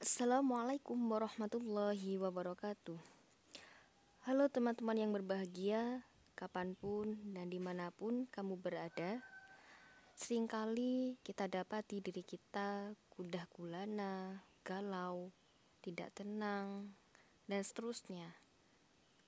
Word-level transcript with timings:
Assalamualaikum 0.00 0.96
warahmatullahi 1.12 2.16
wabarakatuh. 2.16 2.96
Halo 4.24 4.48
teman-teman 4.48 4.96
yang 4.96 5.12
berbahagia 5.12 6.08
Kapan 6.32 6.72
pun 6.72 7.20
dan 7.36 7.52
di 7.52 7.60
mana 7.60 7.92
pun 7.92 8.24
kamu 8.32 8.56
berada 8.56 9.20
Seringkali 10.16 11.20
kita 11.20 11.52
dapati 11.52 12.00
diri 12.00 12.24
kita 12.24 12.96
kudah 13.12 13.44
gulana, 13.52 14.40
galau, 14.64 15.36
tidak 15.84 16.16
tenang, 16.16 16.96
dan 17.44 17.60
seterusnya. 17.60 18.40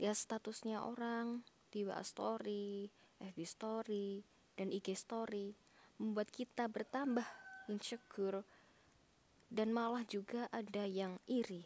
Ya 0.00 0.16
statusnya 0.16 0.80
orang 0.80 1.44
di 1.76 1.84
WA 1.84 2.00
Story, 2.00 2.88
FB 3.20 3.38
Story, 3.44 4.24
dan 4.56 4.72
IG 4.72 4.96
Story 4.96 5.52
Membuat 6.00 6.32
kita 6.32 6.72
bertambah 6.72 7.28
insecure 7.68 8.48
dan 9.54 9.70
malah 9.70 10.02
juga 10.02 10.50
ada 10.50 10.82
yang 10.82 11.22
iri. 11.30 11.62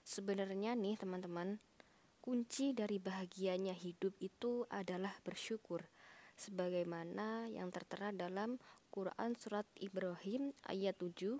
Sebenarnya 0.00 0.72
nih 0.72 0.96
teman-teman, 0.96 1.60
kunci 2.24 2.72
dari 2.72 2.96
bahagianya 2.96 3.76
hidup 3.76 4.16
itu 4.24 4.64
adalah 4.72 5.12
bersyukur. 5.20 5.84
Sebagaimana 6.40 7.52
yang 7.52 7.68
tertera 7.68 8.08
dalam 8.16 8.56
Quran 8.88 9.36
surat 9.36 9.68
Ibrahim 9.76 10.56
ayat 10.64 10.96
7 10.96 11.36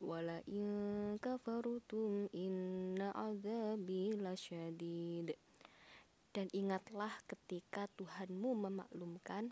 wala 0.00 0.40
in 0.48 1.19
inna 2.30 3.10
azabi 3.10 4.14
lasyadid. 4.14 5.34
Dan 6.30 6.46
ingatlah 6.54 7.10
ketika 7.26 7.90
Tuhanmu 7.98 8.70
memaklumkan 8.70 9.50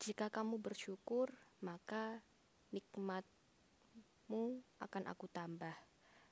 jika 0.00 0.32
kamu 0.32 0.56
bersyukur 0.56 1.28
maka 1.60 2.24
nikmatmu 2.72 4.64
akan 4.80 5.04
aku 5.12 5.28
tambah. 5.28 5.76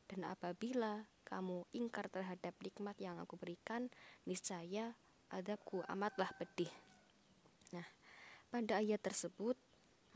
Dan 0.08 0.24
apabila 0.24 1.04
kamu 1.28 1.68
ingkar 1.76 2.08
terhadap 2.08 2.56
nikmat 2.64 2.96
yang 2.96 3.20
aku 3.20 3.36
berikan 3.36 3.92
niscaya 4.24 4.96
adabku 5.28 5.84
amatlah 5.84 6.32
pedih. 6.40 6.72
Nah 7.76 7.84
pada 8.48 8.80
ayat 8.80 9.04
tersebut 9.04 9.60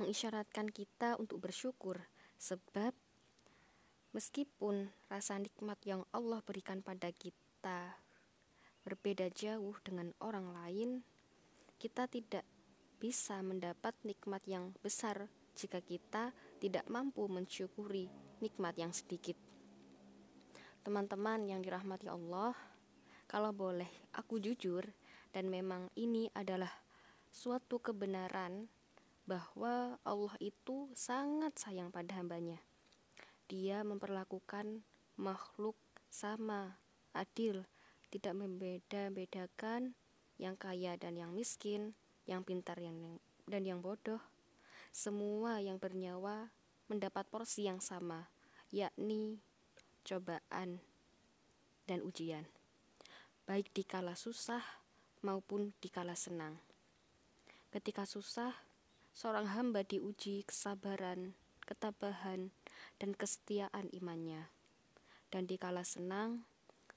mengisyaratkan 0.01 0.73
kita 0.73 1.21
untuk 1.21 1.45
bersyukur 1.45 2.09
Sebab 2.41 2.97
meskipun 4.11 4.91
rasa 5.07 5.39
nikmat 5.39 5.79
yang 5.87 6.03
Allah 6.11 6.43
berikan 6.43 6.83
pada 6.83 7.11
kita 7.15 7.99
berbeda 8.83 9.31
jauh 9.31 9.77
dengan 9.85 10.11
orang 10.19 10.51
lain, 10.51 10.91
kita 11.79 12.09
tidak 12.09 12.43
bisa 13.01 13.41
mendapat 13.41 13.97
nikmat 14.05 14.45
yang 14.45 14.77
besar 14.85 15.29
jika 15.57 15.81
kita 15.81 16.33
tidak 16.61 16.85
mampu 16.89 17.25
mensyukuri 17.29 18.09
nikmat 18.41 18.77
yang 18.77 18.93
sedikit. 18.93 19.37
Teman-teman 20.81 21.45
yang 21.45 21.61
dirahmati 21.61 22.09
Allah, 22.09 22.57
kalau 23.29 23.53
boleh 23.53 23.89
aku 24.17 24.41
jujur 24.41 24.85
dan 25.31 25.53
memang 25.53 25.93
ini 25.95 26.33
adalah 26.33 26.73
suatu 27.31 27.79
kebenaran 27.79 28.67
bahwa 29.29 30.01
Allah 30.03 30.35
itu 30.43 30.91
sangat 30.97 31.55
sayang 31.61 31.93
pada 31.93 32.17
hambanya. 32.19 32.59
Dia 33.51 33.83
memperlakukan 33.83 34.87
makhluk 35.19 35.75
sama, 36.07 36.79
adil, 37.11 37.67
tidak 38.15 38.39
membeda-bedakan 38.39 39.99
yang 40.39 40.55
kaya 40.55 40.95
dan 40.95 41.19
yang 41.19 41.35
miskin, 41.35 41.99
yang 42.31 42.47
pintar 42.47 42.79
yang 42.79 43.19
dan 43.51 43.67
yang 43.67 43.83
bodoh. 43.83 44.23
Semua 44.95 45.59
yang 45.59 45.83
bernyawa 45.83 46.55
mendapat 46.87 47.27
porsi 47.27 47.67
yang 47.67 47.83
sama, 47.83 48.31
yakni 48.71 49.43
cobaan 50.07 50.79
dan 51.91 52.07
ujian, 52.07 52.47
baik 53.51 53.67
dikala 53.75 54.15
susah 54.15 54.63
maupun 55.27 55.75
dikala 55.83 56.15
senang. 56.15 56.63
Ketika 57.75 58.07
susah, 58.07 58.55
seorang 59.11 59.51
hamba 59.51 59.83
diuji 59.83 60.47
kesabaran, 60.47 61.35
ketabahan, 61.67 62.55
dan 63.01 63.17
kesetiaan 63.17 63.89
imannya. 63.91 64.49
Dan 65.31 65.47
dikala 65.47 65.87
senang, 65.87 66.45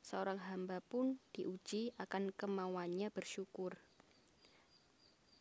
seorang 0.03 0.41
hamba 0.51 0.83
pun 0.83 1.21
diuji 1.31 1.95
akan 1.95 2.35
kemauannya 2.35 3.07
bersyukur. 3.13 3.79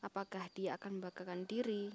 Apakah 0.02 0.46
dia 0.54 0.78
akan 0.78 0.98
membanggakan 0.98 1.46
diri 1.46 1.94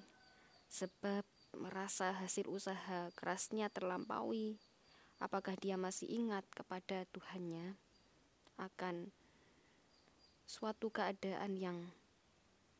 sebab 0.68 1.24
merasa 1.56 2.12
hasil 2.16 2.47
usaha 2.52 3.12
kerasnya 3.16 3.72
terlampaui? 3.72 4.59
Apakah 5.18 5.58
dia 5.58 5.79
masih 5.79 6.08
ingat 6.12 6.46
kepada 6.53 7.08
Tuhannya 7.09 7.74
akan 8.58 9.09
suatu 10.47 10.90
keadaan 10.90 11.59
yang 11.59 11.78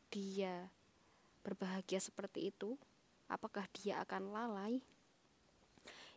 dia 0.08 0.72
berbahagia 1.44 2.00
seperti 2.00 2.52
itu, 2.52 2.80
apakah 3.28 3.68
dia 3.76 4.00
akan 4.04 4.32
lalai? 4.32 4.80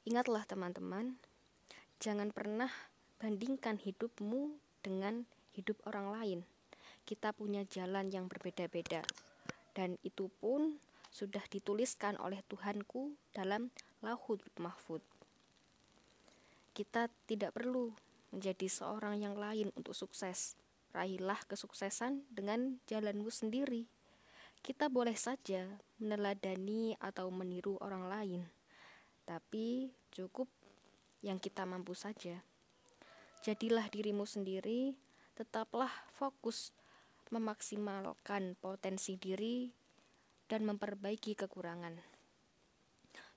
Ingatlah 0.01 0.49
teman-teman, 0.49 1.21
jangan 2.01 2.33
pernah 2.33 2.73
bandingkan 3.21 3.77
hidupmu 3.77 4.57
dengan 4.81 5.29
hidup 5.53 5.77
orang 5.85 6.09
lain. 6.09 6.39
Kita 7.05 7.29
punya 7.37 7.61
jalan 7.69 8.09
yang 8.09 8.25
berbeda-beda, 8.25 9.05
dan 9.77 10.01
itu 10.01 10.33
pun 10.41 10.81
sudah 11.13 11.43
dituliskan 11.53 12.17
oleh 12.17 12.41
Tuhanku 12.49 13.13
dalam 13.29 13.69
Lauhul 14.01 14.41
Mahfud. 14.57 15.05
Kita 16.73 17.05
tidak 17.29 17.53
perlu 17.53 17.93
menjadi 18.33 18.65
seorang 18.71 19.19
yang 19.21 19.35
lain 19.37 19.69
untuk 19.75 19.93
sukses. 19.93 20.55
Raihlah 20.97 21.39
kesuksesan 21.45 22.25
dengan 22.31 22.81
jalanmu 22.89 23.29
sendiri. 23.29 23.85
Kita 24.65 24.89
boleh 24.89 25.15
saja 25.15 25.67
meneladani 26.01 26.95
atau 26.97 27.29
meniru 27.29 27.77
orang 27.79 28.07
lain, 28.07 28.41
tapi 29.25 29.93
cukup 30.11 30.47
yang 31.21 31.37
kita 31.37 31.63
mampu 31.65 31.93
saja. 31.93 32.41
Jadilah 33.41 33.89
dirimu 33.89 34.25
sendiri, 34.29 34.93
tetaplah 35.33 35.89
fokus 36.13 36.73
memaksimalkan 37.31 38.59
potensi 38.59 39.15
diri 39.15 39.71
dan 40.51 40.67
memperbaiki 40.67 41.33
kekurangan. 41.39 41.95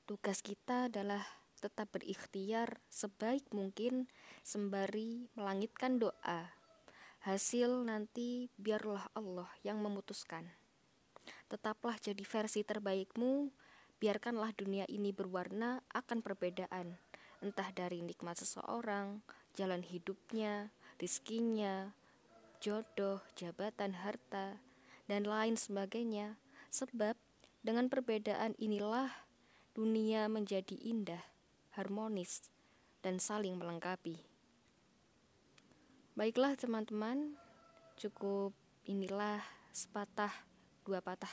Tugas 0.04 0.44
kita 0.44 0.92
adalah 0.92 1.24
tetap 1.62 1.96
berikhtiar 1.96 2.76
sebaik 2.92 3.48
mungkin 3.56 4.04
sembari 4.44 5.32
melangitkan 5.32 5.96
doa. 5.96 6.52
Hasil 7.24 7.88
nanti 7.88 8.52
biarlah 8.60 9.08
Allah 9.16 9.48
yang 9.64 9.80
memutuskan. 9.80 10.44
Tetaplah 11.48 11.96
jadi 11.96 12.20
versi 12.20 12.60
terbaikmu, 12.60 13.48
biarkanlah 13.98 14.54
dunia 14.56 14.86
ini 14.90 15.10
berwarna 15.10 15.82
akan 15.92 16.22
perbedaan, 16.22 16.98
entah 17.42 17.68
dari 17.74 18.00
nikmat 18.00 18.40
seseorang, 18.40 19.20
jalan 19.54 19.84
hidupnya, 19.84 20.72
rizkinya, 20.98 21.94
jodoh, 22.64 23.20
jabatan, 23.36 23.92
harta, 23.94 24.58
dan 25.04 25.28
lain 25.28 25.54
sebagainya. 25.60 26.40
Sebab 26.72 27.14
dengan 27.62 27.86
perbedaan 27.86 28.58
inilah 28.58 29.12
dunia 29.76 30.26
menjadi 30.26 30.74
indah, 30.80 31.22
harmonis, 31.76 32.50
dan 33.04 33.20
saling 33.20 33.60
melengkapi. 33.60 34.16
Baiklah 36.14 36.54
teman-teman, 36.54 37.34
cukup 37.98 38.54
inilah 38.86 39.42
sepatah 39.74 40.30
dua 40.86 41.02
patah 41.02 41.30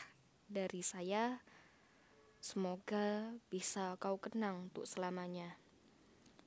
dari 0.49 0.81
saya. 0.81 1.37
Semoga 2.41 3.37
bisa 3.53 3.93
kau 4.01 4.17
kenang 4.17 4.73
untuk 4.73 4.89
selamanya. 4.89 5.61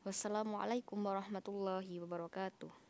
Wassalamualaikum 0.03 0.99
warahmatullahi 0.99 2.03
wabarakatuh. 2.03 2.84